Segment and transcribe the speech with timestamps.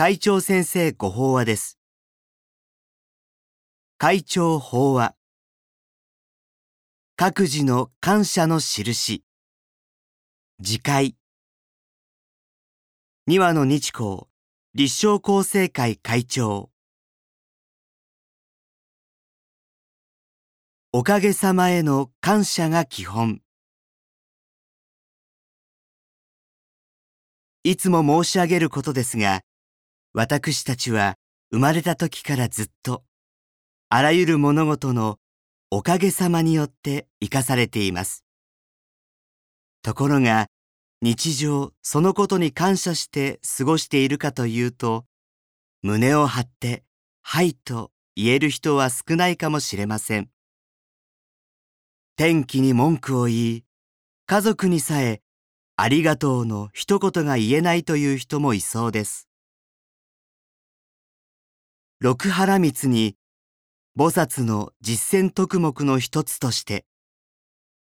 [0.00, 1.76] 会長先生ご法話です。
[3.98, 5.16] 会長法話。
[7.16, 9.24] 各自の感謝の印。
[10.62, 11.16] 次回。
[13.26, 14.28] 二羽の日光
[14.72, 16.70] 立正厚生会会長。
[20.92, 23.40] おかげさまへの感謝が基本。
[27.64, 29.42] いつも申し上げることですが、
[30.14, 31.16] 私たちは
[31.50, 33.04] 生まれた時からずっと、
[33.88, 35.18] あらゆる物事の
[35.70, 38.24] おかげさまによって生かされています。
[39.82, 40.46] ところが、
[41.00, 45.04] 日常そのことに感謝して過ごしているかというと、
[45.82, 46.84] 胸を張って、
[47.22, 50.30] はいと言える人は少ないかもしれません。
[52.16, 53.64] 天気に文句を言い、
[54.26, 55.22] 家族にさえ
[55.76, 59.27] ありがとうの一言が言えないという人もいそうです。
[62.00, 63.16] 六原光に
[63.98, 66.86] 菩薩の実践徳目の一つとして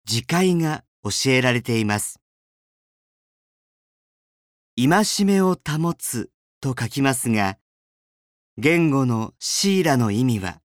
[0.10, 2.20] 自戒が教えられています。
[4.76, 7.60] 戒めを保つと書きますが、
[8.58, 10.62] 言語のシーラの意味は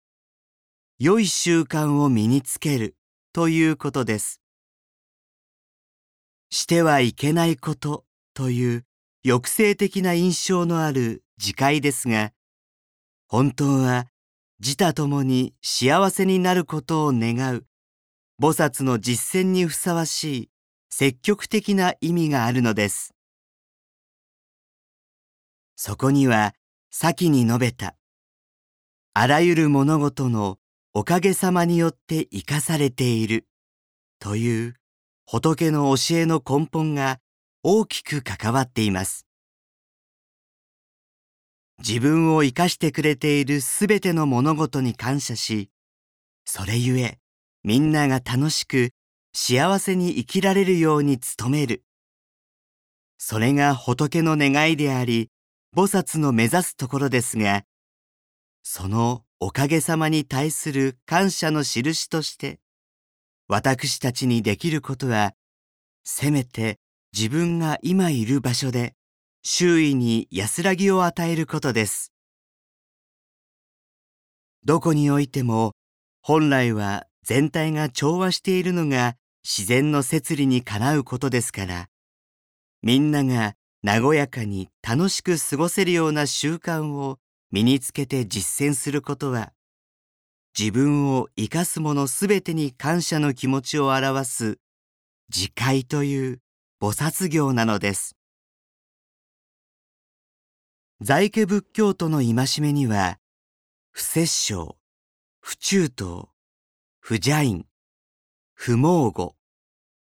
[1.00, 2.94] 良い習慣を身につける
[3.32, 4.40] ということです。
[6.50, 8.84] してはいけないことという
[9.24, 12.30] 抑制的な印象のある自戒ですが、
[13.32, 14.08] 本当は
[14.58, 17.64] 自他ともに幸せになることを願う
[18.42, 20.50] 菩薩の実践にふさわしい
[20.90, 23.14] 積極的な意味があるのです。
[25.76, 26.54] そこには
[26.90, 27.94] 先に述べた
[29.14, 30.58] あらゆる物事の
[30.92, 33.46] おかげさまによって生かされている
[34.18, 34.74] という
[35.24, 37.20] 仏の教えの根本が
[37.62, 39.29] 大きく関わっています。
[41.80, 45.70] 自分を生かしてくれているすべての物事に感謝し、
[46.44, 47.18] それゆえ
[47.64, 48.90] みんなが楽しく
[49.32, 51.84] 幸せに生きられるように努める。
[53.18, 55.30] それが仏の願いであり、
[55.74, 57.64] 菩薩の目指すところですが、
[58.62, 62.60] そのおかげさまに対する感謝の印として、
[63.48, 65.32] 私たちにできることは、
[66.04, 66.78] せめて
[67.16, 68.94] 自分が今いる場所で
[69.42, 72.12] 周囲に安らぎを与えることです。
[74.64, 75.72] どこにおいても
[76.20, 81.88] 本来は全体が調和しているのが自然の摂理にかなうことですから、
[82.82, 87.18] みんなが和やかに楽しく過ごせるような習慣を
[87.50, 89.52] 身につけて実践することは、
[90.58, 94.58] 自分を生かすものすべてに感謝の気持ちを表す
[95.34, 96.40] 自戒という
[96.82, 98.19] 菩薩行なのです。
[101.02, 103.18] 在家仏教徒の戒めには、
[103.90, 104.76] 不殺生、
[105.40, 106.28] 不中等、
[107.00, 107.64] 不邪淫、
[108.52, 109.34] 不猛語、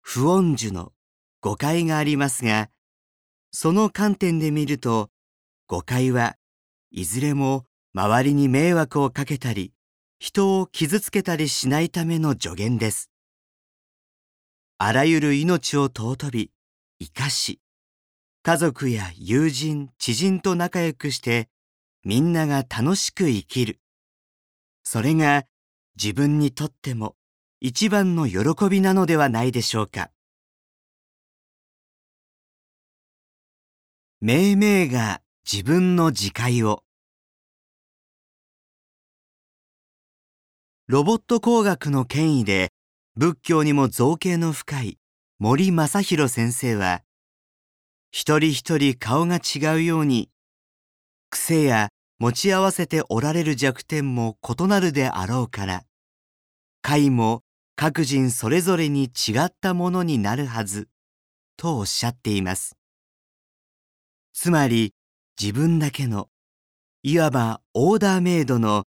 [0.02, 0.92] 不恩樹の
[1.40, 2.68] 誤解がありますが、
[3.50, 5.08] その観点で見ると、
[5.68, 6.36] 誤解は
[6.90, 9.72] いずれも周りに迷惑をかけたり、
[10.18, 13.10] 人を傷つけたりしないための助言です。
[14.76, 16.50] あらゆる命を尊び、
[17.00, 17.58] 生かし、
[18.46, 21.48] 家族や友人、知人と仲良くして、
[22.04, 23.80] みんなが楽しく生きる。
[24.82, 25.44] それが
[25.96, 27.16] 自分にとっても
[27.62, 30.10] 一番の喜びなのではないでしょうか。
[34.20, 36.84] 命名が自分の自戒を。
[40.86, 42.74] ロボット工学の権威で
[43.16, 44.98] 仏教にも造形の深い
[45.38, 47.03] 森正弘先生は、
[48.16, 50.30] 一人一人顔が違うように、
[51.30, 51.88] 癖や
[52.20, 55.82] 持ち合わせておられる弱点も異なるであろうから、
[56.80, 57.42] 解も
[57.74, 60.86] 各人それぞれに違ったものになるはず、
[61.56, 62.76] とおっしゃっています。
[64.32, 64.94] つまり
[65.36, 66.28] 自分だけの、
[67.02, 68.84] いわばオーダーメイドの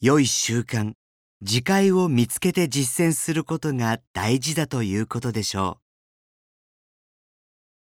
[0.00, 0.94] 良い習慣、
[1.42, 5.84] 自戒を見つけて実践することが大事だということでしょう。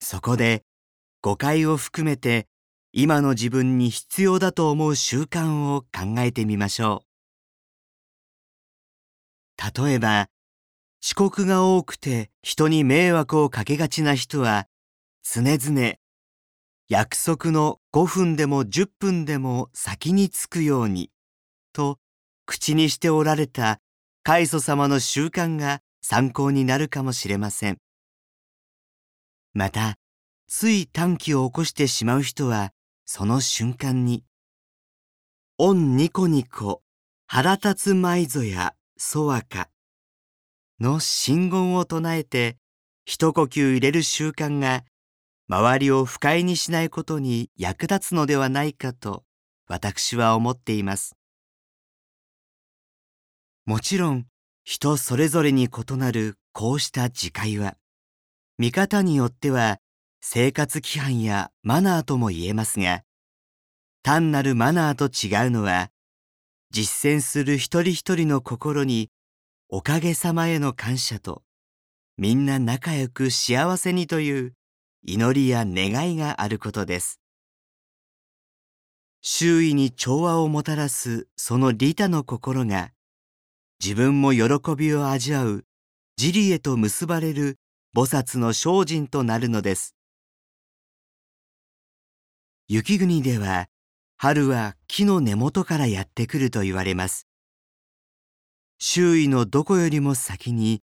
[0.05, 0.61] そこで
[1.25, 2.47] 誤解を含めて
[2.93, 7.01] 今の自分に必要だと思う習慣を考えてみましょ
[9.57, 9.83] う。
[9.83, 10.27] 例えば、
[11.03, 14.67] 遅刻が多くて人に迷惑をかけがちな人は
[15.23, 15.95] 常々
[16.89, 21.09] 約束の5分でも10分でも先に着くように
[21.73, 21.97] と
[22.45, 23.79] 口にしておられた
[24.21, 27.79] 開祖様の習慣が参考になるかもしれません。
[29.55, 29.97] また、
[30.47, 32.71] つい短気を起こしてしまう人は
[33.05, 34.23] その瞬間に、
[35.57, 36.81] オンニコニコ
[37.27, 39.69] 腹立つ舞ぞやそわか
[40.79, 42.57] の信言を唱えて
[43.05, 44.83] 一呼吸入れる習慣が
[45.47, 49.23] 周りを不快にしないことに役立つのではないかと
[49.67, 51.15] 私は思っています。
[53.65, 54.25] もちろん
[54.63, 57.77] 人それぞれに異なるこうした自戒は
[58.57, 59.79] 見方によっては
[60.27, 63.03] 生活規範やマナーとも言えますが
[64.01, 65.91] 単なるマナーと違うのは
[66.71, 69.11] 実践する一人一人の心に
[69.69, 71.43] おかげさまへの感謝と
[72.17, 74.53] みんな仲良く幸せにという
[75.03, 77.19] 祈りや願いがあることです。
[79.21, 82.89] 周囲に調和をもたらすその利他の心が
[83.79, 85.65] 自分も喜びを味わう
[86.19, 87.59] 自利へと結ばれる
[87.95, 89.94] 菩薩の精進となるのです。
[92.67, 93.67] 雪国では
[94.17, 97.27] 春は木の根元からやってくると言われます。
[98.79, 100.81] 周囲のどこよりも先に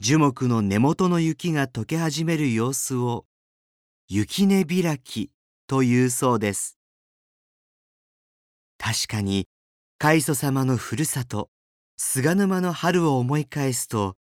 [0.00, 3.26] 樹木の根元の雪が溶け始める様子を
[4.08, 5.30] 雪根開き
[5.68, 6.78] というそうです。
[8.76, 9.46] 確かに
[9.98, 11.48] 海祖様のふるさと
[11.96, 14.16] 菅沼の春を思い返すと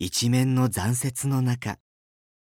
[0.00, 1.78] 一面の残雪の中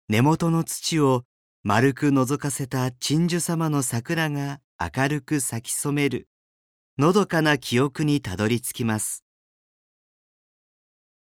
[0.10, 1.26] 根元の土を
[1.70, 6.30] 丸く覗かせた鎮守様の桜が明るく咲き染める。
[6.98, 9.26] のどかな記憶にたどり着きます。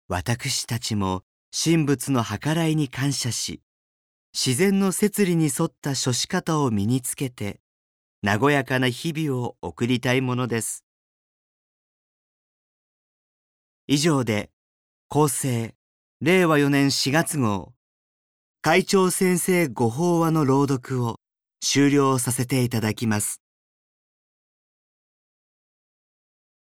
[0.07, 3.61] 私たちも神仏の計らいに感謝し
[4.33, 7.59] 自然の摂理に沿った処し方を身につけて
[8.25, 10.85] 和やかな日々を送りたいものです。
[13.85, 14.49] 以上で、
[15.09, 15.75] 厚生、
[16.21, 17.73] 令和4年4月号、
[18.63, 21.15] 会長先生ご法話の朗読を
[21.61, 23.40] 終了させていただきます。